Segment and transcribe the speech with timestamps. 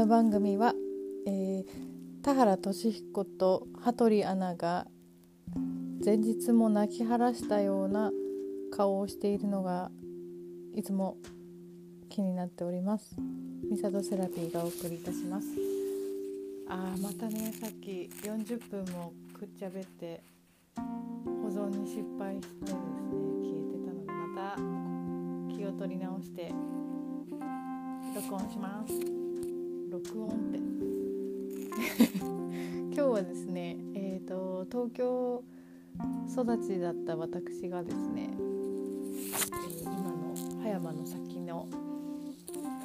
[0.00, 0.72] の番組は、
[1.26, 1.64] えー、
[2.24, 4.86] 田原俊彦と羽鳥アナが
[6.02, 8.10] 前日も泣き晴らしたような
[8.74, 9.90] 顔をしているのが
[10.74, 11.18] いつも
[12.08, 13.14] 気になっております。
[13.70, 15.48] ミサドセラピーがお送りいたします。
[16.70, 20.22] あーまたねさっき40分もくっちゃべって
[20.76, 22.78] 保存に失敗してですね
[23.42, 24.56] 消えてたのでま
[25.50, 26.50] た気を取り直して
[28.14, 29.19] 録音します。
[30.04, 30.58] 録音って。
[32.20, 35.44] 今日はですねえ、ー、と東京
[36.28, 41.68] 育ちだった私がですね、えー、今の葉山の先の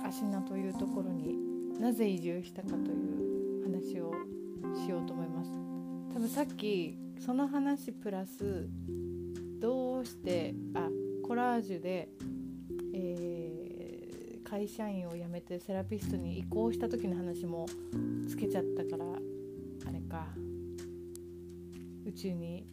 [0.04, 1.38] 芦名というところに
[1.80, 4.14] なぜ移住したかという話を
[4.76, 5.52] しようと思います。
[6.14, 8.68] 多分さっきその話プラス
[9.60, 10.90] どうしてあ
[11.24, 12.10] コラージュで、
[14.46, 17.66] 会社員を辞めてセラピストに移行した時の話も
[18.30, 19.06] つけちゃったから
[19.88, 20.28] あれか。
[22.06, 22.68] 宇宙に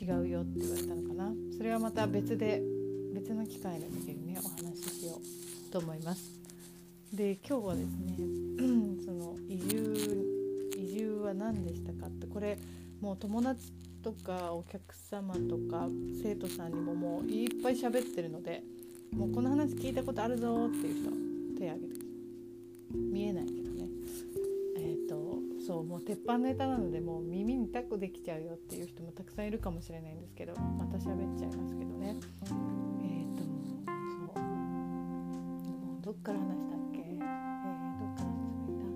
[0.00, 1.32] 違うよって言われたのかな。
[1.56, 2.60] それはまた別で
[3.14, 4.40] 別の機会の時にね。
[4.44, 5.12] お話ししよ
[5.68, 6.40] うと思います。
[7.12, 8.16] で今日はですね
[9.06, 10.26] その移住
[10.76, 12.26] 移住は何でしたかって。
[12.26, 12.58] これ
[13.00, 15.88] もう友達とかお客様とか
[16.22, 18.62] 生徒さんにももういっぱい喋ってるので
[19.12, 21.10] もうこの話聞いたことあるぞっていう人
[21.58, 22.00] 手挙げて
[22.94, 23.88] 見えないけどね。
[24.76, 32.16] えっ、ー、とそうもう鉄板ネタなのでもう耳にタコできちゃうよっていう人もたくさんいるかもしれないんですけどまた喋っちゃいますけどね。
[33.00, 36.76] えっ、ー、とそうもうどっから話した？
[36.76, 38.86] っけえー、どっから話せばいいんだ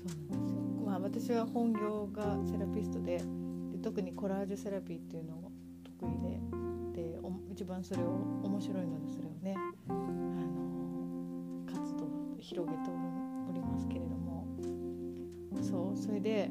[0.00, 0.86] そうなんですよ。
[0.86, 5.50] まあ私は本業がセラピストでで特にコラージュセラピーっていうのを
[6.00, 6.53] 得意で。
[7.54, 8.06] 一番それを
[8.42, 9.54] 面白いのでそれをね
[9.88, 12.90] あの活動を広げて
[13.48, 14.44] おりますけれども。
[15.62, 16.50] そうそれで、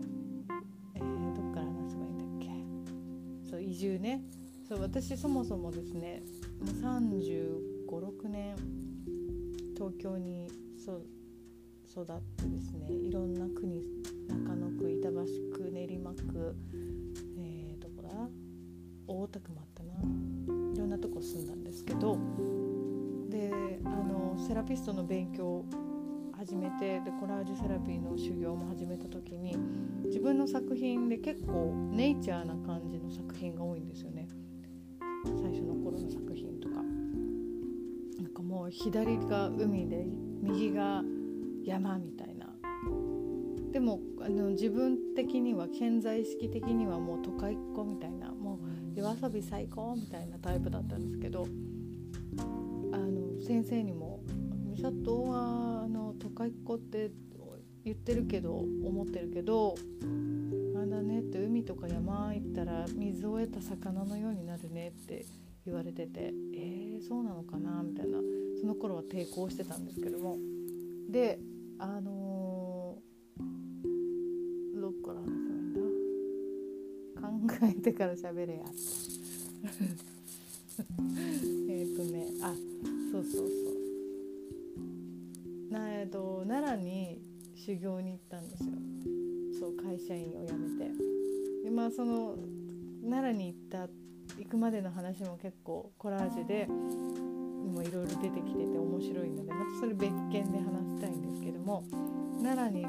[0.96, 3.50] えー、どっから話せばいいんだっけ。
[3.50, 4.24] そう移住ね。
[4.66, 6.24] そう私そもそもですね
[6.62, 8.56] もう3 5 6年
[9.76, 11.02] 東京にそ
[11.92, 13.82] 育ってですねいろんな国
[14.30, 15.16] 中野区板橋
[15.66, 16.56] 区練馬区、
[17.38, 18.30] えー、どこだ？
[19.06, 19.64] 大田区もあ
[24.64, 25.66] ラピストの勉強を
[26.38, 29.58] 始めてでコラージュセラピーの修行も始めた時に
[30.06, 34.26] 自分の作品で結構ネイチャーな感じの作品が多いんですよね。
[35.26, 36.76] 最初の頃の作品とか。
[36.76, 40.06] なんかもう左が海で
[40.42, 41.04] 右が
[41.66, 42.48] 山みたいな。
[43.74, 48.32] でもあの自分的には潜在意識的にはもう都会っ子みたいな。
[48.32, 48.60] もう
[48.96, 51.48] 夜遊び最高みたいなタイプだったんですけど
[52.94, 54.03] あの先生にも
[54.84, 57.10] 「美里はあの都会っ子って
[57.86, 59.76] 言ってるけど思ってるけど
[60.76, 65.26] あれだねって海とか山行ったら水を得た魚のようになるねって
[65.66, 68.18] 言われててえー、そうなのかなみたいな
[68.60, 70.38] その頃は抵抗してたんですけども。
[71.10, 71.40] で
[71.80, 75.88] あのー、どっから話せば
[77.32, 77.58] いいんだ？
[77.58, 78.64] 考えてから喋れや。
[78.64, 80.13] って
[88.44, 88.70] んですよ。
[89.60, 90.92] そう会社員を辞めて。
[91.64, 92.36] でまあその
[93.04, 93.88] 奈良に行った
[94.38, 101.86] 行くまでの話も結構コラージュでもいろいろ出てきてて面白いのでまたそれ別件で話したいんですけども
[102.42, 102.86] 奈良に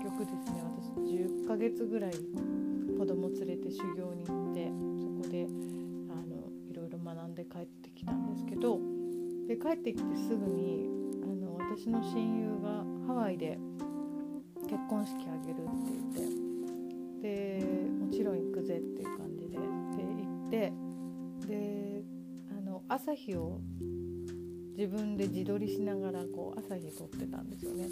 [0.00, 2.12] 結局ですね私10ヶ月ぐらい
[2.98, 4.70] 子供連れて修行に行って
[5.00, 5.46] そこで
[6.10, 8.78] あのいろいろ学んで帰ってきたんですけど
[9.46, 10.88] で帰ってきてすぐに
[11.22, 13.58] あの私の親友がハワイで
[14.68, 17.64] 結婚式あげるって言ってで
[18.04, 20.72] もちろん行くぜっていう感じでで行って
[21.48, 22.02] で
[22.56, 23.60] あの朝日を
[24.76, 27.88] 自分で自撮りしながらこう朝日撮ってたんですよね。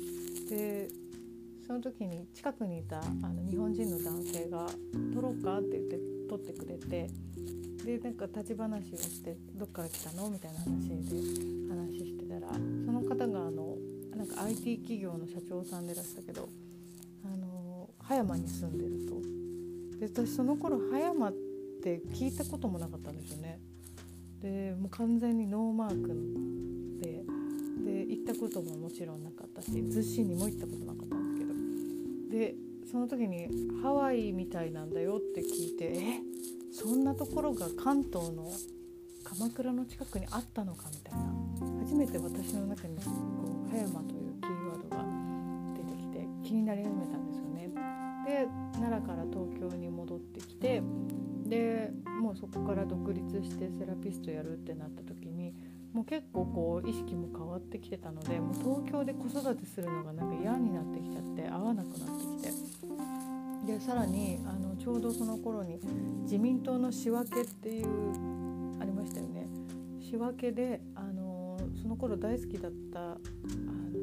[0.48, 0.88] で
[1.66, 4.66] その時に近くにいたあの日本人の男性が
[5.12, 5.98] 「撮ろうか?」って言って
[6.28, 7.10] 撮ってくれて
[7.84, 10.94] でなんか立ち話をして「どっから来たの?」みたいな話で
[11.68, 13.76] 話してたらその方があの
[14.14, 16.48] なんか IT 企業の社長さんでらしたけど
[18.08, 19.20] 葉山に住んでると。
[19.98, 21.32] で私その頃葉山っ
[21.82, 23.60] て聞いたこともなかったんですよね。
[24.42, 26.08] でもう完全にノーマーク
[27.00, 27.24] で。
[27.86, 31.46] で行ったことももちろんなかったし逗子にも行ったことなかったんです
[32.32, 32.38] けど。
[32.38, 32.54] で
[32.90, 33.48] その時に
[33.80, 36.20] ハワイみたいなんだよって聞いてえ？
[36.72, 38.50] そんなところが関東の
[39.22, 41.32] 鎌倉の近くにあったのかみたいな。
[41.84, 43.02] 初めて私の中にこ
[43.68, 44.15] う葉山と
[48.96, 50.82] 奈良から東京に戻ってきて
[51.44, 51.90] で
[52.20, 55.54] もうそこから独立してセラピストやるってなった時に
[55.92, 62.76] もう結構こう意識も変わってきてたのでもう東京で子育てするのがなんか嫌になってきちゃって合わなくなってきて。
[63.66, 65.80] でさらにあのちょうどその頃に
[66.22, 67.86] 自民党の仕分けっていう
[68.80, 69.48] ありましたよね。
[70.00, 73.18] 仕分けであのその頃大好きだったあの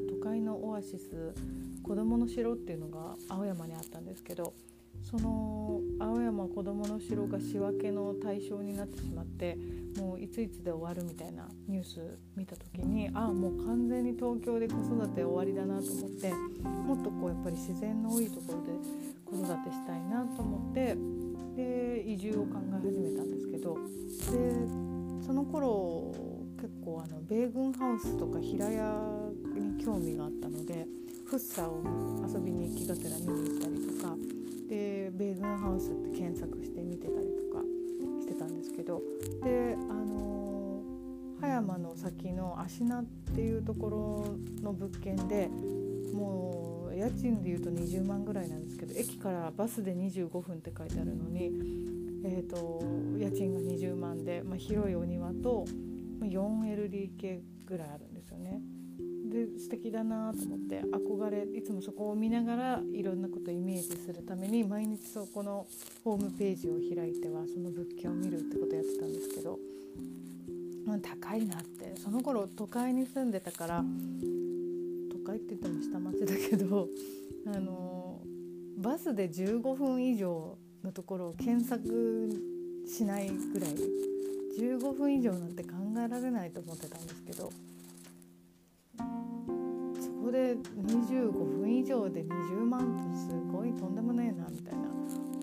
[0.10, 1.34] 都会のオアシス
[1.82, 4.54] 子どもの城っていうのが青山にあったんですけど
[5.04, 9.58] その青山子どもの城が仕分けの対象になってしまって
[9.98, 18.72] もういついつで終わるみたいなニュース見た時にああもう完全に東京で子育て終わりだなと思ってもっとこうやっぱり自然の多いところで
[19.26, 20.96] 子育てしたいなと思って
[21.56, 23.76] で移住を考え始めたんですけど
[24.32, 26.12] でその頃
[26.60, 30.88] 結構あの米軍ハウスとか平屋に興味があったので
[31.28, 31.84] フッサを
[32.28, 33.73] 遊びに行きがてら見に行ったり
[35.24, 37.64] で米軍ハウスって検索して見てたりとか
[38.20, 39.02] してたんですけど
[39.42, 40.82] であの
[41.40, 43.04] 葉山の先の芦名っ
[43.34, 45.50] ていうところの物件で
[46.14, 51.52] もう家賃でいうと20万ぐらいなんですけど駅からバスで25分って書いてあるのに、
[52.26, 52.82] えーと、
[53.18, 55.66] 家賃が20万で、まあ、広いお庭と
[56.22, 58.62] 4LDK ぐらいあるんですよね。
[59.60, 65.66] 素敵だなと思って憧れいつもそこを見ながらいろんなことをイメージするために毎日そこの
[66.04, 69.60] ホームページを開いてはその物件を見るってことをやってたんですけど、
[70.86, 73.84] まあ、高いなってその頃都会に住んでたから
[75.12, 76.88] 都会って言っても下町だけど
[77.48, 78.22] あの
[78.78, 82.30] バスで15分以上のところを検索
[82.88, 83.72] しないぐらい
[84.60, 87.52] 15分以上なんて考えられないと思ってたんですけど。
[90.34, 94.90] で25分以上で20万ってすごいとんでもねえなみたいな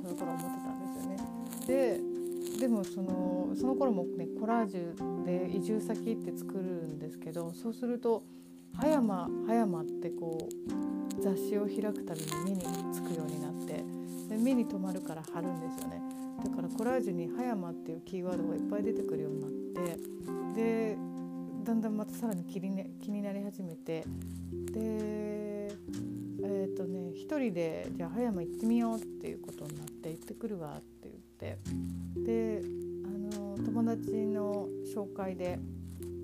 [0.03, 2.01] その頃思ってたんですよね。
[2.59, 8.25] ででもそのその頃もねコラージュで移住先って作るんですけどそうすると
[8.75, 10.37] 葉山葉山ってこ
[11.17, 13.85] う雑誌を開くたびに目につくようになって
[14.29, 16.03] で目に留まるから貼るんですよね
[16.45, 19.99] だからコラージュに葉山っていうキーワードがいっぱい出てくるようになって
[20.57, 21.10] で
[21.71, 24.05] だんだんまたさらに気に,、ね、気になり始めて。
[24.73, 25.71] で
[26.43, 31.59] えっ、ー、とね一人でじゃあ葉山行ってみようっていうことになって行ってくるわって言って。
[32.17, 32.63] で
[33.05, 35.61] あの友達の紹介で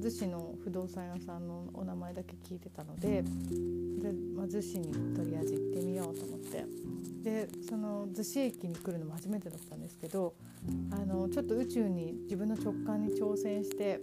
[0.01, 6.65] 逗子の不動産屋さんのお名前だけ聞いてたのでで、まあ、逗子にとりあえず行ってみようと思って。
[7.23, 10.35] でその逗子駅に来るのも初めてだったんですけど
[10.93, 14.01] あのちょっと宇宙に自分の直感に挑戦して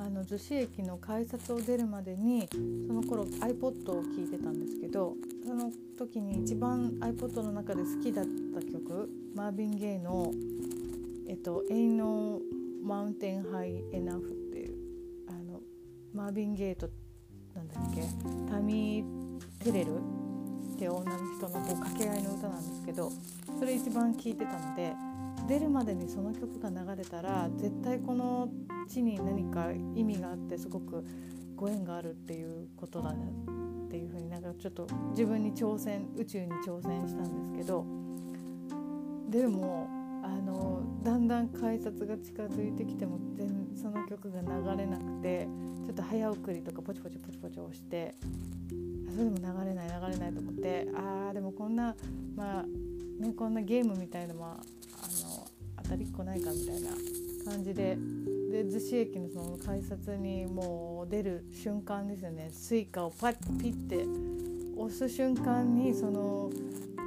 [0.00, 2.48] あの逗子駅の改札を出るまでに
[2.86, 5.14] その頃 iPod を聴いてたんですけど
[5.46, 8.24] その時に一番 iPod の中で好きだっ
[8.54, 10.32] た曲マービン・ゲイの
[11.28, 12.40] 「えっと、Ain't No
[12.82, 14.74] Mountain High Enough」っていう
[15.28, 15.60] あの
[16.14, 16.88] マービン・ゲイと
[17.54, 18.02] なんだっけ
[18.50, 23.12] タミー・テレルって女の人のこう掛け合いの歌なんですけど
[23.58, 24.94] それ一番聴いてたので
[25.46, 28.48] 出るまでにその曲が流れたら絶対この
[28.90, 31.04] ちに何か意味があってすごく
[31.56, 37.84] ご縁があるっていうことだっていうふうになんかちょっと自分に挑戦宇宙に挑戦したんですけど
[39.28, 39.88] でも
[40.24, 45.46] あのだんだん改札が近づいてきても全その曲が流れなくて
[45.86, 48.14] ちょっと早送りとかポチポチポチポチ押して
[49.10, 51.94] それでも流れない流れないと思ってあーでもこんな
[52.36, 55.46] まあねこんなゲームみたいのもあの
[55.82, 56.90] 当たりっこないかみたいな
[57.50, 57.96] 感じで
[58.50, 62.48] で逗子駅のその改札にもう出る瞬間ですよね。
[62.52, 64.04] Suica をパッピッて
[64.76, 66.50] 押す瞬間にその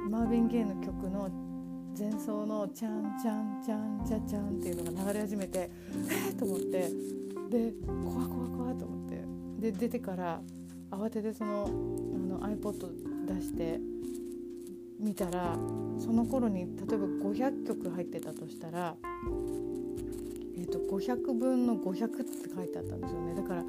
[0.08, 1.28] マーヴィン・ゲイの曲の
[1.98, 5.70] 前奏の「チャンチャンチャンチャチャン」っていうのが流れ始めて
[6.26, 6.90] えっと思って
[7.50, 9.24] で怖怖怖と思って
[9.60, 10.40] で出てから
[10.90, 13.80] 慌ててそのあの iPod 出して
[14.98, 15.58] 見たら
[15.98, 18.96] その頃に例えば500曲入ってたとしたら
[20.74, 23.64] と、500分の500って書いてあったんですよねだから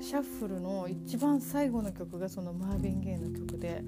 [0.00, 3.82] シャッフルの一番最後の曲がそのマーヴィン・ゲイの曲で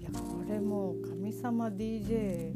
[0.00, 2.52] いやこれもう神様 DJ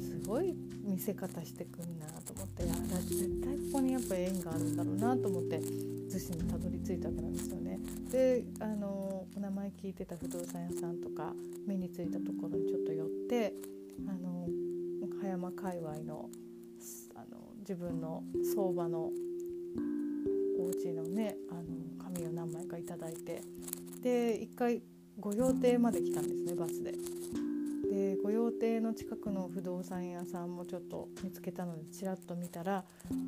[0.00, 7.80] すごい見せ方してくんなと思っていや絶対ここにやっぱ縁があるんだろうなと思って逗子にたどり着いたわけなんですよね。
[8.10, 11.32] であのお名前聞いてた不動産屋さんとか
[11.66, 13.54] 目についたところにちょっと寄って
[14.06, 14.46] あの
[15.20, 16.28] 葉山界隈の
[17.66, 18.22] 自分の
[18.54, 19.10] 相場の
[20.58, 21.62] お家のねあの
[21.98, 23.42] 紙を何枚か頂いて
[24.02, 24.82] で一回
[25.18, 26.92] 御用邸まで来たんですねバスで。
[27.90, 32.84] で御用邸の近くの不動産屋さんもちょっと見つけたのでちらっと見たら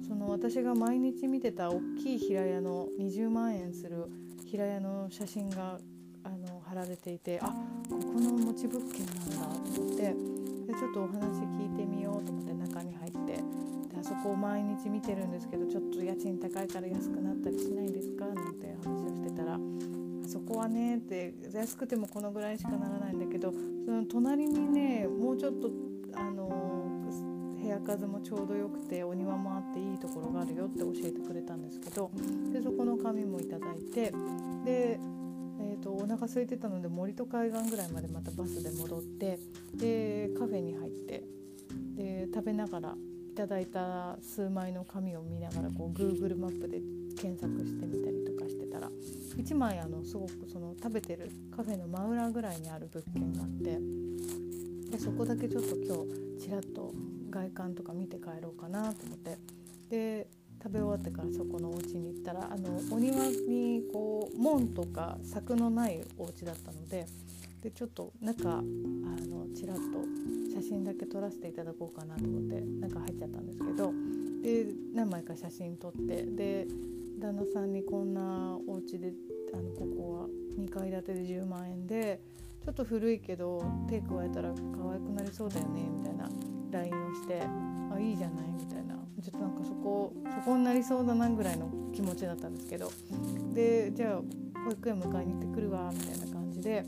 [0.09, 4.07] その私が毎日見てた大きい平屋の20万円する
[4.45, 5.79] 平屋の写真が
[6.25, 7.47] あの貼られていてあ
[7.89, 13.66] ここの持ち物件なんだと思ってでちょっとお話聞いてみようと思って中に入って
[14.07, 19.59] そこを毎日見てるんですけどちょっと家賃高いから安くなったりしないんですかなんて話をしてたらあ
[20.29, 23.53] そこはねって安くてもこのぐらいしかならないんだけど
[23.85, 25.71] その隣にねもうちょっと
[26.15, 26.77] あの
[27.61, 32.11] 部屋数もちょうどよくてお庭もあっていいところがあるよって教えてくれたんですけど
[32.53, 34.13] でそこの紙もいただいて
[34.65, 35.01] で
[35.59, 39.39] えーと、お腹空いてたので森と海岸ぐらいまでまたバスで戻って
[39.75, 41.25] でカフェに入って
[41.97, 42.95] で食べながら
[43.37, 46.81] ただいた数枚の紙を見ながらこう Google マップで
[47.21, 48.91] 検索してみたりとかしてたら
[49.37, 53.79] 1枚あのすごくその食べてるカフェの真裏ぐらいにある物件があって
[54.91, 55.97] でそこだけちょっと今
[56.39, 56.93] 日ちらっと
[57.31, 59.37] 外観とか見て帰ろうかなと思って
[59.91, 60.27] で
[60.63, 67.07] 食べ終わってからそこのお家に行ったらあのお庭にこう門とか柵のないお家だったので
[67.67, 68.63] でちょっと中あの
[69.53, 69.83] ちらっと
[70.55, 73.93] 写真だけ撮らせていただこうかなと思って中入っちゃったんですけど
[74.41, 76.69] で何枚か写真撮ってで
[77.19, 79.13] 旦那さんにこんなお家で
[79.53, 80.27] あのここは
[80.65, 82.21] 2階建てで10万円で
[82.65, 86.31] ちょっと古いけど手加えたら可愛くなりそうだよねみたいな
[86.71, 88.95] LINE をしてあいいじゃないみたいな。
[89.21, 92.93] ちょっとなんかそこそこになりそうだなぐらいの気持ちだったんですけど
[93.55, 96.85] でじゃあ保育園迎えに行ってくるわみたいな感じで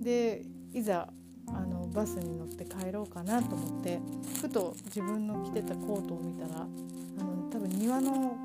[0.00, 0.42] で
[0.72, 1.08] いざ
[1.48, 4.00] あのバスに乗って帰ろうかなと思って
[4.40, 8.36] ふと自分の着てたコートを見たらあの多分庭の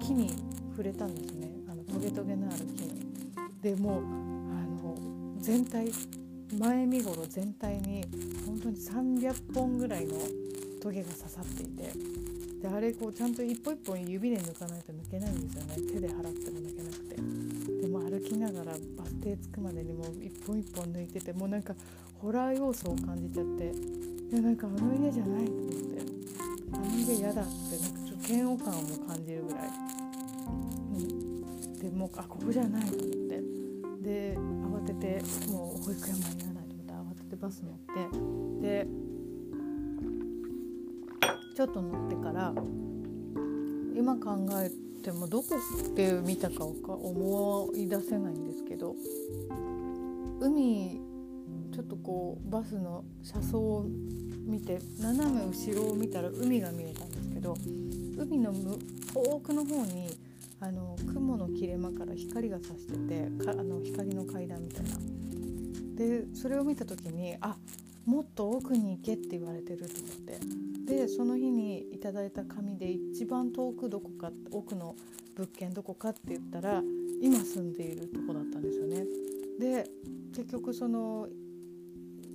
[0.00, 0.30] 木に
[0.70, 1.48] 触れたんですね。
[1.68, 3.12] あのトゲトゲのある木に。
[3.62, 4.04] でもうあ
[4.82, 4.96] の
[5.38, 5.92] 全体
[6.58, 8.04] 前身頃全体に
[8.46, 10.16] 本当に300本ぐらいの
[10.82, 11.92] トゲが刺さっていて
[12.60, 15.76] であれこうちゃんと一本一本指で抜かないと抜けないんですよね。
[15.92, 16.71] 手で払っても抜
[18.72, 21.74] 歩きながらバス停着くまでにもう一本一本抜いててもうなんか
[22.14, 26.02] ホラー要素を感じちゃっていやなんかあの家じゃないと思って
[26.72, 29.68] あの家嫌だってなんかちょっと嫌悪感を感じるぐらい、
[30.94, 33.22] うん、でもうあここじゃないと思って。
[34.02, 37.74] で慌ててもう保育園間に合わないと思って慌ててバス乗っ
[38.60, 38.66] て。
[38.66, 38.86] で
[41.54, 42.52] ちょっと乗ってから
[43.94, 44.70] 今考え
[45.02, 45.56] てもどこ
[45.94, 48.94] で見たか思い出せないんですけど
[50.40, 51.00] 海
[51.72, 53.86] ちょっとこうバスの車窓を
[54.46, 57.56] 見て斜め後ろを見たら海が見えたんですけど
[58.16, 60.16] 海の遠くの方に
[60.60, 64.90] あの雲の切れ間から光が差しててあの光の階段みたいな。
[65.96, 67.56] でそれを見た時にあ
[68.06, 70.38] もっと奥に行けって言われてると思って
[70.92, 74.94] でその日にいただいた紙で一番遠くどこか奥の
[75.34, 76.82] 物件どこかって言ったら
[77.22, 79.04] 今住んでいるとこだったんですよね。
[79.58, 79.88] で
[80.36, 81.28] 結局その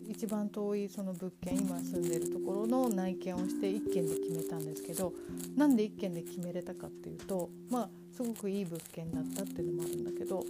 [0.08, 5.14] 一番遠いその物件今住んでるところの内見をして1軒で決めたんですけど
[5.56, 10.44] なんで1軒で決めれたかっていうとまあすごくいい物件だったっていうのもあるんだけど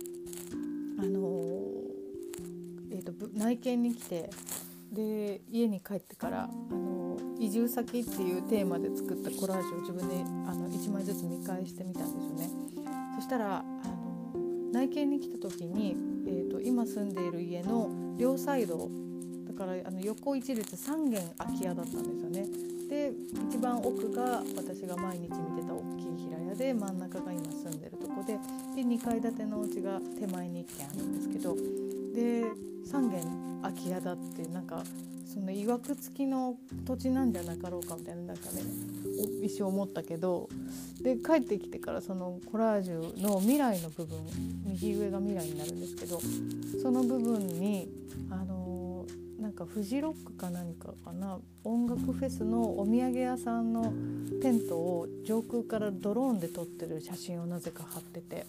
[1.00, 1.36] あのー、
[2.92, 4.30] えーと内見に来て
[4.92, 10.16] で家に帰ってからあの移住先っていうテーマで作ったコラージュを自分で
[10.50, 12.50] あの1枚ずつ見返してみたんですよね。
[13.16, 15.96] そしたらあの内見に来た時に、
[16.28, 18.90] えーと、今住んでいる家の両サイド
[19.48, 22.46] だからあの横一列3軒空き家だったんですよね。
[22.90, 23.12] で
[23.50, 28.34] 一番奥が私が毎日見てた大きい平屋で真ん中が今住んでるとこで
[28.76, 31.56] で2階建てのお家が手前に1軒あるんですけど
[32.18, 32.42] で
[32.92, 34.82] 3軒空き家だってなんか
[35.32, 38.62] そのいわくつきの土地なんじゃなかろうかみたいななんかね
[39.44, 40.50] 一生思ったけど
[41.00, 44.18] で帰ってきてからそのコラージュの未来の部分
[44.66, 46.20] 右上が未来になるんですけど
[46.82, 47.88] その部分に
[48.32, 49.06] あの
[49.40, 53.94] なんかフジロックか何かかな音楽フェスのお土産屋さんの
[54.42, 58.48] テントを上空からドローンで撮ってる写真をなぜか貼ってて。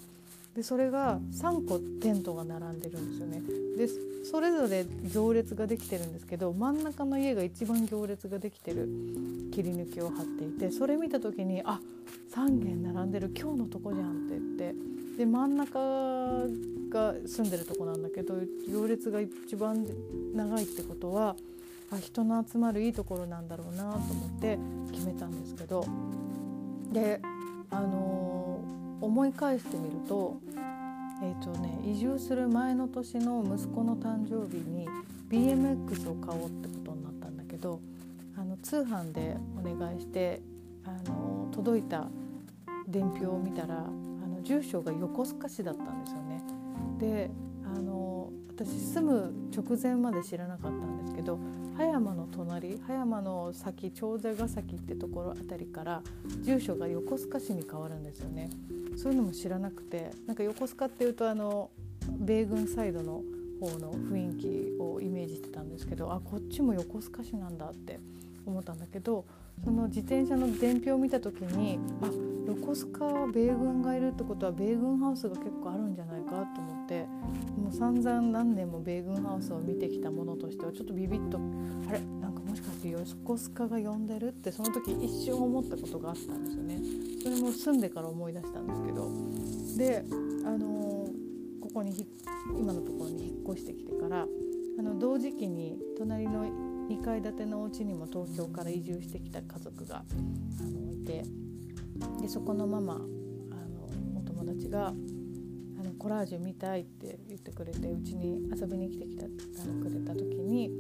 [0.55, 3.43] でそれが3個テントが並んでるんですよね。
[3.77, 3.89] で
[4.25, 8.89] それぞれ行列ができてるんですけど真ん中の家が一番行列ができてる
[9.53, 11.81] 切り抜きを貼っていてそれ見た時にあ
[12.35, 14.75] 3軒並んでる今日のとこじゃんって言って
[15.19, 15.79] で真ん中
[16.91, 18.35] が住んでるとこなんだけど
[18.71, 19.87] 行列が一番
[20.35, 21.37] 長いってことは
[21.91, 24.59] あ人の集まるいいところなんだろうなと思って
[24.93, 25.85] 決めたんですけど。
[26.93, 27.21] で
[27.71, 28.38] あのー
[29.01, 30.41] 思い返してみると
[31.21, 34.89] えーとね、移住する前の年の息子の誕生日に
[35.29, 37.81] BMX を買おうってことになったんだけど
[38.37, 40.41] あの通販でお願いして
[40.85, 42.07] あの届いた
[42.87, 46.43] 伝票を見たらあの住所が横須賀市だったんですよね。
[47.01, 47.31] で
[47.65, 51.39] あの私住む直前まで知らなかったんですけど
[51.79, 56.03] 葉山の隣葉山の先長者ヶ崎ってところあたりから
[56.43, 58.51] 住所が横須賀市に変わるんですよね。
[58.97, 61.71] そういうのも知らなくてなんか横須賀っていうとあの
[62.19, 63.23] 米軍サイドの
[63.61, 68.01] 方の雰囲気をイメージしてたんですけどあこっちも横須賀市なんだって
[68.45, 69.25] 思ったんだけど
[69.65, 72.11] その自転車の伝票を見た時にあ
[72.47, 77.05] 横須賀は米軍がいるってことは米軍ハウスが結構あるんじゃないかと思って
[77.57, 81.39] もう散々何年も米軍ハウスを見てきたものとしてはちょっとビビッと
[81.89, 86.81] あれなんかもしかして横須賀が呼んでるってその時一瞬思ったことがあったんですよね。
[87.23, 89.11] それも住んでから思い出したんですけど
[89.77, 90.05] で
[90.47, 92.07] あのー、ここに
[92.59, 94.27] 今のところに引っ越してきてから
[94.79, 96.47] あの同時期に隣の
[96.89, 100.05] 2階建てのお家にも東京から移住してきた家族が
[100.61, 101.25] あのいて
[102.21, 103.07] でそこのママあの
[104.17, 104.93] お友達があ
[105.83, 109.29] のコラージュ見たいって言ってくれてうちに遊びに来てきたあ
[109.67, 110.71] のくれた時に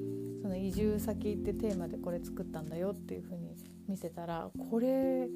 [0.43, 3.55] その移住先ってテーマでこれ作ったんだよっていう風に
[3.88, 5.29] 見せたらこれ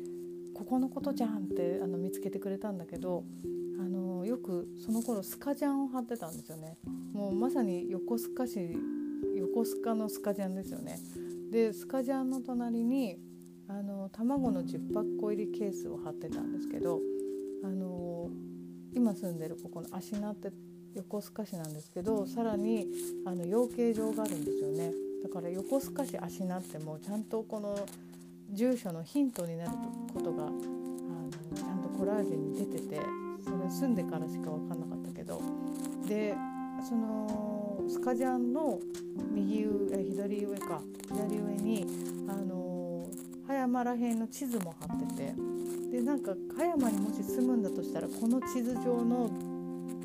[0.54, 3.24] ここのことじゃんってあの見つけてくれたんだけど
[3.80, 6.76] あのよくその頃スカジャンを貼ってたんですよね。
[7.12, 8.76] もうまさに横須賀市
[9.54, 10.98] 横須賀のスカジャンですよね。
[11.50, 13.18] でスカジャンの隣に
[13.68, 17.00] あの卵の10パック入りケースを貼ってたんですけど
[17.62, 18.30] あの
[18.94, 20.50] 今住んでるここの芦名って
[20.94, 22.86] 横須賀市なんですけどさらに
[23.26, 24.90] あの養鶏場があるんですよね。
[25.22, 27.78] だから横須賀市芦名ってもうちゃんとこの
[28.50, 29.70] 住所のヒントになる
[30.14, 33.00] ことがあのちゃんとコラージュに出てて
[33.44, 35.42] それ住んでからしか分かんなかったけど。
[36.08, 36.34] で
[36.88, 37.51] その
[37.92, 38.80] スカジャンの
[39.34, 40.80] 右上左上か。
[41.08, 41.86] 左上に
[42.26, 43.06] あの
[43.46, 45.34] 葉山らへんの地図も貼ってて。
[45.90, 49.28] でなんか葉山にもし住むんだとしたらこの地図上の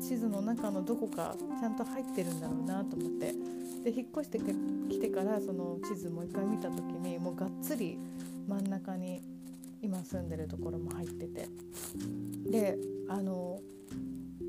[0.02, 3.32] 地図の中のどこかちゃんと入ってるんだろうなと思って。
[3.84, 4.38] で引っ越して
[4.90, 7.98] きてからその地図もう一回見た時にもうがっつり
[8.46, 9.22] 真ん中に
[9.80, 11.48] 今住んでるところも入ってて。
[12.50, 12.76] で
[13.08, 13.62] あの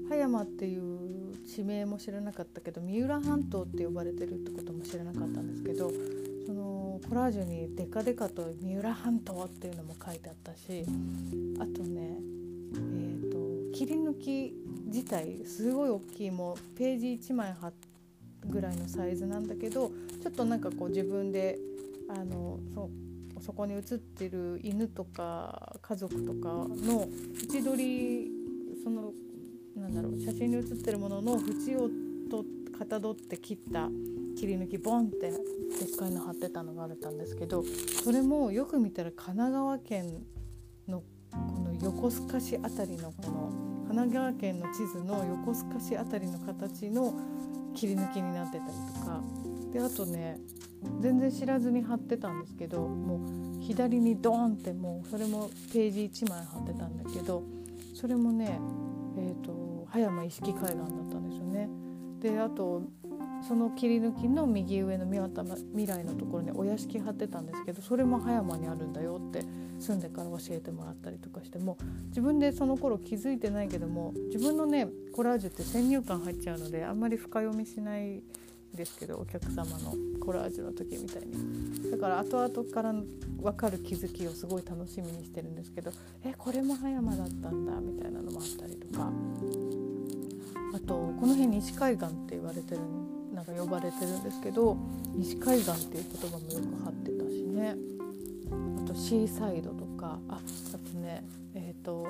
[0.10, 5.92] 葉山っていう地名も知らなかったけど三浦半島って呼ばれてるってことも知らなかったんですけど
[6.46, 10.86] そのコラージュにデカデカと三浦半島っていうのも書いてあったし
[11.60, 12.18] あとね
[12.72, 14.54] えーと、切り抜き
[14.86, 17.72] 自体すごい大きいもうページ1枚貼
[18.46, 19.92] ぐらいのサイズなんだけど
[20.22, 21.58] ちょっとなんかこう自分で
[22.10, 22.90] あのそ
[23.42, 27.08] そこに写ってる犬とか家族とかの
[27.54, 28.32] 縁取り
[28.84, 29.14] その
[29.80, 31.90] なんだろう写真に写ってるものの縁を
[32.30, 32.44] と
[32.78, 33.90] かたどって切った
[34.38, 37.64] 切り抜きボンってでっかいの貼ってたのがあったんですけど
[38.04, 40.24] それもよく見たら神奈川県
[40.88, 43.52] のこの横須賀市辺りのこの
[43.88, 47.14] 神奈川県の地図の横須賀市辺りの形の
[47.76, 49.22] 切り抜きになってたりとか。
[49.72, 50.40] であとね
[51.00, 53.18] 全然知らずに貼ってたんですけども
[53.60, 57.44] う左にドーンってもうそれもページ1枚貼ってたんだけど
[57.94, 58.60] それもね
[59.18, 59.52] えーと、
[59.92, 61.70] 葉山意識海岸だったんですよね。
[62.22, 62.84] であと
[63.48, 69.44] その切り抜きの右上の三渡未来のところにお屋敷貼ってたんですけどそれも葉山にあるんだよって
[69.80, 78.22] 住んでから教えてもらったりとかしても自分でその頃気づいてないけども自分のねコラージュって先入観入っちゃうのであんまり深読みしない
[78.76, 85.92] ですけどお客様のコラージュの時みたいにだから後々から分かる気づきをすごい楽しみにしてるんですけど
[86.24, 89.12] えこれも葉山だったんだみたいなのもあったりとか
[90.90, 92.82] とこの辺西海岸って言われてる
[93.32, 94.76] なんか呼ばれてるんですけど
[95.14, 97.76] 西海岸っていう言葉もよく貼ってたしね。
[98.84, 100.40] あとシーサイドとかあ
[100.74, 101.24] あとね
[101.54, 102.08] えっ、ー、と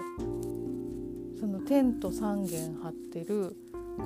[1.38, 3.58] そのテント3軒張ってる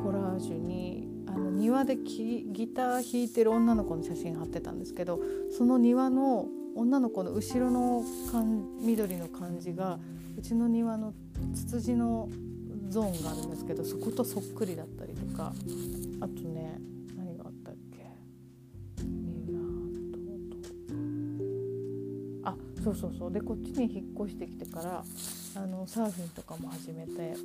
[0.04, 5.20] コラージュにあの庭でギター弾いてる女の子の写真貼ってたんですけど
[5.56, 8.04] その庭の女の子の後ろの
[8.82, 10.00] 緑の感じが
[10.36, 11.14] うちの庭の
[11.54, 12.28] ツツジの
[12.90, 15.54] ゾーンがあるんですけどそことそっくりだったりとか。
[16.22, 16.80] あとね
[17.18, 18.08] 何があったっけ？
[22.44, 23.32] あそうそうそう。
[23.32, 25.04] でこっちに引っ越してきてから
[25.56, 27.36] あのサーフィンとかも始めて。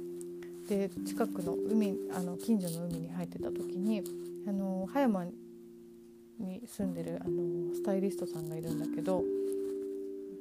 [0.68, 4.02] で近くの海あの近所の海に入ってた時に
[4.46, 5.32] あの葉山に
[6.66, 9.24] 住んでるあのスタイリストさんがいるんだけど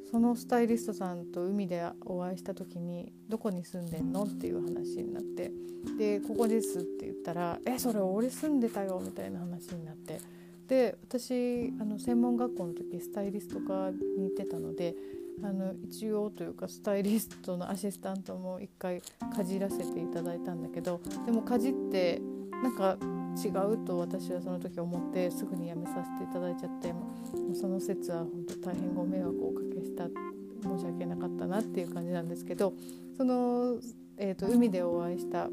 [0.10, 5.52] そのスタイリストさんと海でお会いした時に「どこに住んでんの?」っていう話になって
[5.98, 10.20] で「ここです」って言ったら「えそれ俺住んでたよ」みたいな話になって
[10.68, 14.96] で私あの専門学校の時スタイリスト科に行ってたので
[15.44, 19.02] あの一応というかスタイリストのアシスタントも一回
[19.36, 22.98] かじらせていただいたんだけどでもかじってなんか
[23.38, 27.12] 違うと私はその時思ってすぐに辞めさせていただいちゃっても
[27.52, 32.74] うその説は本当大変ご迷惑をおかけした申し訳なかったなっていう感じなんですけど
[33.16, 33.80] その、
[34.18, 35.50] えーと、海でお会いした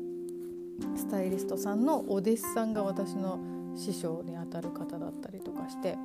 [0.97, 3.39] スタイリストさんのお弟子さんが私の
[3.77, 5.97] 師匠にあたる方だったりとかして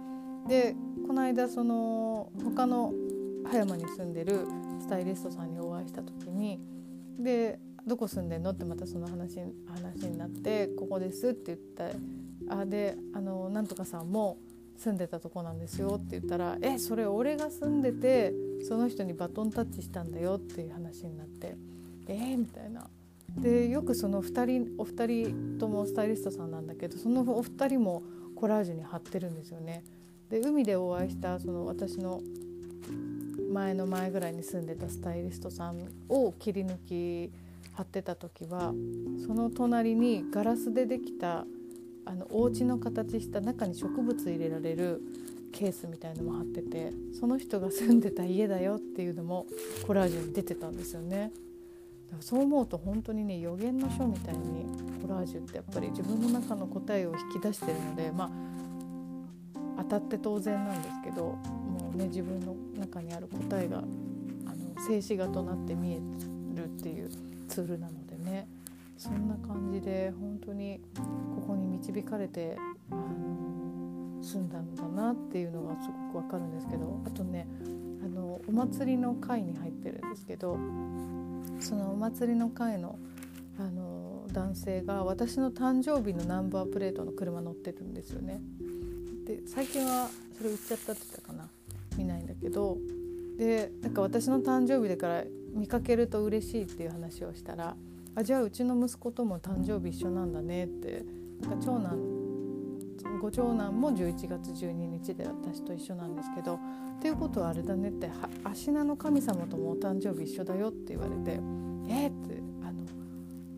[0.48, 0.76] で
[1.08, 2.94] この間その他の
[3.50, 4.46] 葉山に住んでる
[4.80, 6.60] スタイリストさんにお会いした時に
[7.20, 11.96] でどこ住んでんのってまたその話話になって「ここです」って言って
[12.50, 14.38] あであのなんとかさんも
[14.80, 21.56] 住んでたとこなんですよって言ったら「えそれ俺が住んでてその人にバトンタッチしたんだよ」っていう話になって
[22.08, 22.90] 「えー?」みたいな。
[23.38, 28.02] でよくその2人お二人ともスタイリストさんなんだけどそのお二人も
[28.36, 29.84] コラージュに貼ってるんですよね。
[30.30, 32.22] で海でお会いしたその私の
[33.52, 37.32] 前の前ぐらいに住んでたスタイリストさんを切り抜き
[37.74, 38.74] 貼ってた時は
[39.26, 41.46] その隣にガラスでできた
[42.10, 45.00] あのお家の形した中に植物入れられる
[45.52, 49.46] ケースみたいのも貼っててその人が住んでた家だよっていうのも
[49.86, 51.32] コラージュに出てたんですよね。
[52.08, 54.66] だからそう思うと本当にね予言の書みたいに
[55.04, 66.00] コラージュってやっぱり自分の中の答えを引き出してるのでまあ当たって当然なんですけどもうね自分の中にある答えがあの静止画となって見え
[66.56, 67.12] るっていう
[67.48, 68.48] ツールなのでね
[69.00, 70.82] そんな感じで本当に
[71.34, 72.58] ここに導かれて
[72.92, 77.48] あの住んだんだなっていうのがすごくわかるんですけどあとね
[78.04, 80.58] あのお祭りの会に入ってるんですけど
[81.62, 83.00] そのお祭りの会の
[83.58, 88.40] あの男性が私の誕生日のナンバープレートの車乗ってるんですよね。
[89.26, 91.50] で最近はそれ売っちゃったって言ったかな
[91.98, 92.78] 見ないんだけど
[93.38, 97.76] でなんか私の誕生日だから見かけると嬉しいっていう話をしたら
[98.20, 101.06] 「あじゃあうちの息子とも誕生日一緒なんだね」って
[101.42, 101.98] なんか長男
[103.22, 106.60] ご長男も11月12日で私と一緒なんですけどっ
[107.02, 108.10] ていうことはあれだねって
[108.44, 111.40] 芦名の神様ともお誕生日一緒だよって言われて
[111.88, 112.84] 「えっ?」ってあの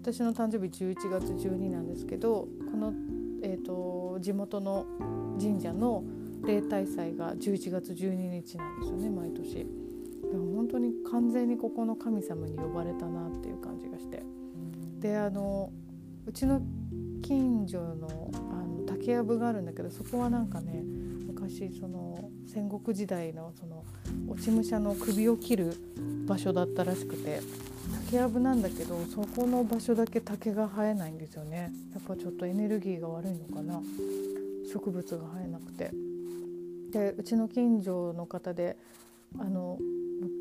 [0.03, 2.93] 私の誕生日11月12なんですけどこの、
[3.41, 4.85] えーと、地元の
[5.39, 6.03] 神社の
[6.45, 9.65] 例大祭が11月12日なんですよね毎年。
[10.31, 13.70] 本当に完全にここの神様に呼ばれたなっていう感
[15.01, 15.71] であの
[16.25, 16.61] うちの
[17.23, 20.83] 近所のあの竹やぶがあるんだけどそこはなんかね
[21.25, 23.83] 昔その戦国時代のその
[24.27, 25.73] 落ち武者の首を切る
[26.27, 27.41] 場所だったらしくて
[28.05, 31.71] 竹やぶなんだけどそこの場所だけ竹が生えないんですよね。
[31.93, 33.81] やっぱちょっとエネルギーが悪いのかな。
[34.71, 35.91] 植物が生えなくて。
[36.91, 38.77] でうちの近所の方で
[39.39, 39.79] あの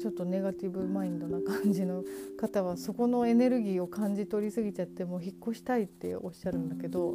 [0.00, 2.04] ちょっとネガティブマインドな感じの
[2.38, 7.14] 方はそこのエネルギーを感じ取りすぎちゃってもう引っ越したいっておっしゃるんだけど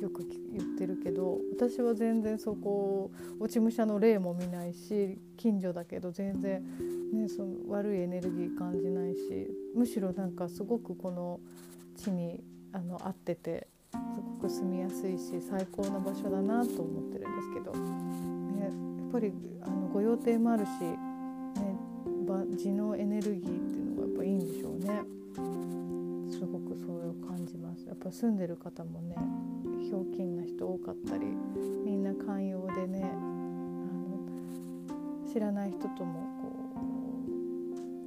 [0.00, 6.62] よく言ってるけど私は全然そこ落ち武者の霊も見ないし近所だけど全然、
[7.12, 11.40] ね、その悪いエネルギー感じないしむしろなんかすごくこの
[11.96, 13.98] 地にあの合っててす
[14.40, 19.32] ごく住みやすいし最高の場所だなと思ってるんですけど、ね、やっぱり
[19.62, 20.68] あの御用邸もあるし
[22.56, 25.02] 地のエネルギーっていうのがやっぱいいんでしょうね。
[26.30, 27.86] すごくそれを感じます。
[27.86, 29.16] やっぱ住んでる方もね
[29.82, 31.26] ひょうきんな人多かったり
[31.84, 34.20] みんな寛容でねあの
[35.32, 36.48] 知らない人ともこ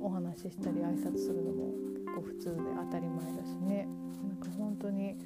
[0.02, 3.88] うお話ししたり挨拶するのも結構普通で当たり前だしね。
[4.28, 5.18] なんか本当に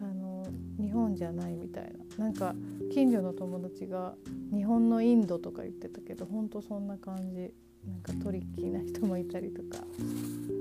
[0.00, 0.44] あの
[0.78, 2.24] 日本じゃないみたいな。
[2.24, 2.54] なんか
[2.92, 4.14] 近所の友達が
[4.52, 7.52] 日本のインドとか言ってたけど本当そんな感じ。
[7.86, 9.84] なんかトリッキーな人もいたりとか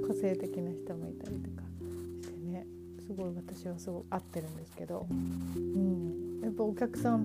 [0.08, 1.64] 個性的な人もいたりとか
[2.22, 2.66] してね。
[3.06, 7.20] すごい私はすごい合ってるんですけど、うん、やっぱお客様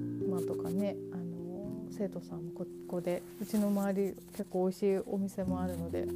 [0.46, 1.28] とかねあの
[1.90, 6.06] 生徒さんもここでうちの周り結構美味しいお店もあるので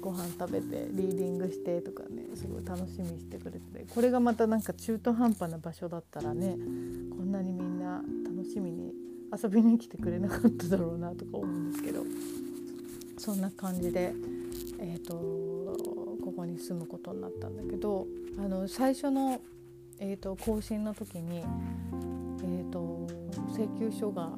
[0.00, 6.56] ご飯食べてリーディングしてとかねすごい楽しみにしてくれててこれがまたなんか中途半端な場所だったらね
[7.16, 8.92] こんなにみんな楽しみに
[9.32, 12.04] 遊びに来てくれなかっただろうなとか思うんですけど。
[13.20, 14.14] そんな感じで、
[14.78, 18.06] えーと、ここに住むことになったんだけど
[18.38, 19.38] あの最初の、
[19.98, 23.06] えーと、更新の時に、えーと、
[23.52, 24.30] 請求書が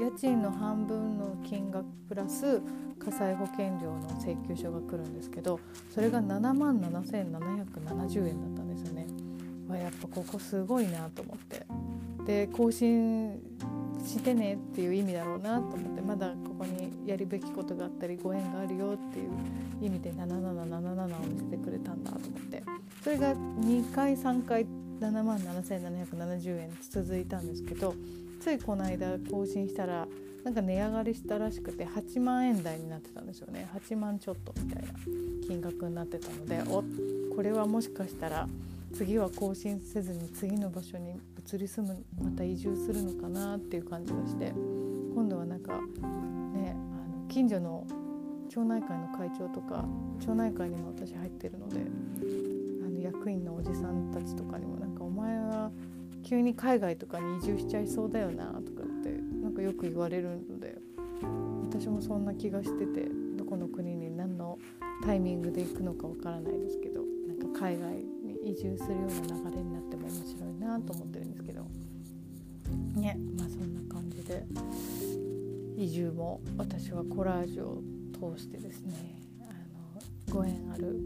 [0.00, 2.62] 家賃の半分の金額プラス
[2.98, 5.60] 火災保険料の請求書が来るんですけど
[5.94, 9.06] それが7万7770円だったんですよね。
[9.68, 11.66] やっぱここすごいなと思って
[12.24, 13.38] で更新
[14.02, 16.73] してねっていう意味だろうなと思ってまだここに
[17.06, 19.30] やるべきことがあったりご縁があるよっていう
[19.80, 22.62] 意味で7777を見せてくれたんだと思って。
[23.02, 24.66] それが2回3回
[24.98, 27.94] 7万7770円続いたんですけど
[28.40, 30.08] ついこの間更新したら
[30.42, 33.68] なんか値上がりしたらしくて8万円台になってたんですよね。
[33.74, 34.88] 8万ちょっとみたいな
[35.46, 36.82] 金額になってたのでお
[37.34, 38.48] これはもしかしたら
[38.94, 41.12] 次は更新せずに次の場所に
[41.46, 44.52] 移り住むまた移住するのかなっていう感じがして
[45.14, 45.80] 今度はなんか
[47.34, 47.84] 近所の
[48.48, 49.84] 町内会の会長とか
[50.24, 51.80] 町内会にも私入ってるので
[52.86, 55.72] あの役員のおじさんたちとかにもなんか「お前は
[56.22, 60.78] 急に海外とかに移住しちゃいそうだよな」とかってなんかよく言われるので
[61.62, 64.56] 私もそんな気がしててどこの国に何の
[65.04, 71.64] タイミングで行くのかわからないですけどなんか海外に移住するような流れになっても面白いなと思ってるんですけど。
[72.94, 74.46] ねまあそんな感じで。
[75.76, 77.82] 移住も私はコラージュを
[78.34, 78.94] 通してですね
[79.40, 79.44] あ
[80.32, 81.00] のご縁ある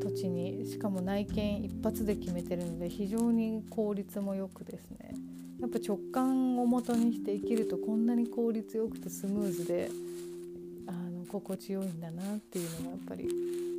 [0.00, 5.14] 土地にしかも内見一発で決めてるので非常に効率もよくですね
[5.60, 9.90] やっぱ直感をもとにして生きるとこんなに効率よくてスムーズで
[10.86, 13.28] あの心地よいんだなっていうのがやっぱり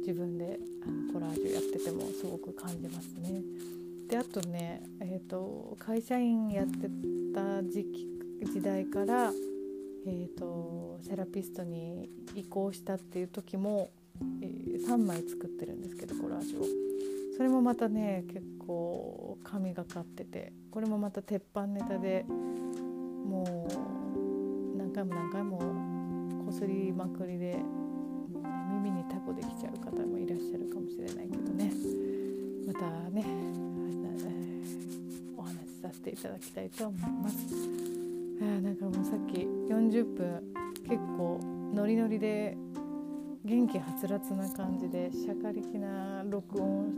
[0.01, 3.41] 自分であのコラージュやっててもすごく感じますね。
[4.07, 6.89] であとね、えーと、会社員やって
[7.35, 9.31] た時期時代から、
[10.05, 13.91] えーと、セラピストに移行したっていう時も、
[14.41, 16.65] えー、3枚作ってるんですけどコラージュを。
[17.37, 25.59] それもまたね結構神がかっててこれもまた鉄板ネタでもう何回も何回も
[26.47, 27.59] こすりまくりで
[28.71, 31.71] 耳にタコできちゃう方もいらっしゃるかもしれないけどね
[32.65, 33.23] またね
[35.37, 37.96] お話しさせていただきたいと思います
[38.41, 40.43] あなんかもうさっき40分
[40.83, 41.39] 結構
[41.73, 42.57] ノリノリで
[43.43, 46.91] 元気はつらつな感じでしゃかりきな録音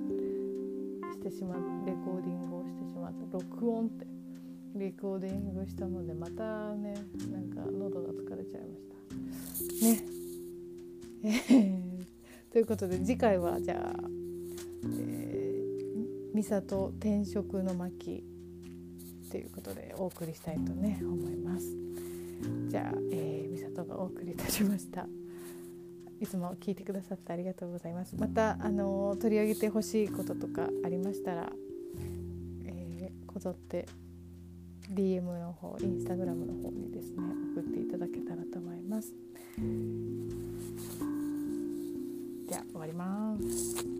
[1.13, 3.37] してしまうレコーディングをしてしまった。
[3.37, 4.07] 録音って
[4.75, 6.93] レコーディングしたのでまたね
[7.31, 9.85] なんか喉が疲れちゃいました。
[9.85, 10.19] ね。
[12.51, 14.03] ということで次回はじゃあ、
[14.85, 18.23] えー、ミサと転職の巻。
[19.29, 21.65] ということでお送りしたいとね思います。
[22.67, 25.07] じゃあ、えー、ミサトがお送りいたしました。
[26.19, 28.15] いつも聞いてくださってありがとうございます。
[28.17, 31.49] またあの取り上げてほしいこととかありましたら、
[32.65, 33.85] えー、こぞって
[34.93, 37.23] DM の方インスタグラムの方にですね
[37.55, 39.13] 送っていただけたらと思います。
[42.47, 43.98] では終わります。